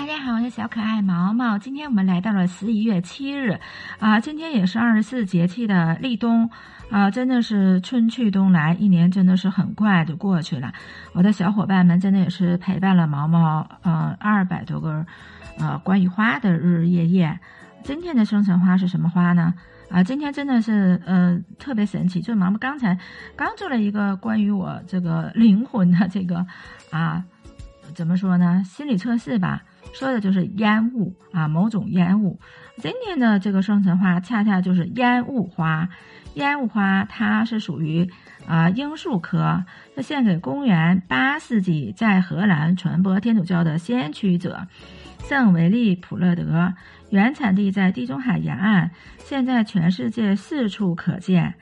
[0.00, 1.58] 大家好，我是小可爱毛毛。
[1.58, 3.60] 今天我们来到了十一月七日，
[3.98, 6.48] 啊，今天也是二十四节气的立冬，
[6.90, 10.72] 啊，真的是春去冬来，一年真的是很快就过去了。
[11.12, 15.04] 我的小伙伴们真的也是陪伴了毛毛，呃，二百多个，
[15.58, 17.38] 呃，关于花的日日夜夜。
[17.84, 19.52] 今天的生辰花是什么花呢？
[19.90, 22.98] 啊，今天真的是呃特别神奇，就毛毛刚才
[23.36, 26.46] 刚做了一个关于我这个灵魂的这个
[26.90, 27.22] 啊，
[27.94, 28.62] 怎么说呢？
[28.64, 29.62] 心理测试吧。
[29.92, 32.38] 说的就是烟雾啊，某种烟雾。
[32.78, 35.88] 今天的这个生辰花恰恰就是烟雾花。
[36.34, 38.08] 烟雾花它是属于
[38.46, 39.64] 啊罂粟科，
[39.96, 44.68] 是献给公元八世纪在荷兰传播天主教的先驱者
[45.28, 46.72] 圣维利普勒德，
[47.10, 51.54] 原产地在地中海沿岸，现在全世界四处可见。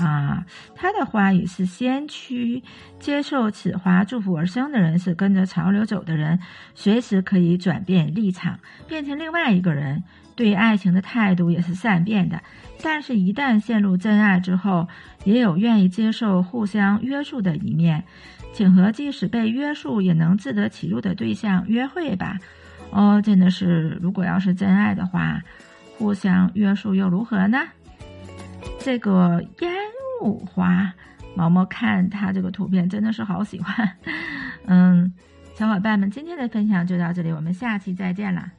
[0.00, 2.62] 啊，它的花语是先驱，
[2.98, 6.40] 接受此花祝福而生的人是跟着潮流走的人，
[6.74, 8.58] 随时可以转变立场，
[8.88, 10.02] 变成另外一个人。
[10.36, 12.40] 对爱情的态度也是善变的，
[12.82, 14.88] 但是，一旦陷入真爱之后，
[15.24, 18.02] 也有愿意接受互相约束的一面，
[18.54, 22.38] 请和即使被约束也能自得其乐的对象约会吧。
[22.90, 25.42] 哦，真的是，如果要是真爱的话，
[25.98, 27.58] 互相约束又如何呢？
[28.78, 29.70] 这个烟
[30.20, 30.92] 木花，
[31.34, 33.96] 毛毛看它这个图片真的是好喜欢。
[34.66, 35.12] 嗯，
[35.54, 38.52] 小伙伴们，今天的分享就到这里，我们下期再见了。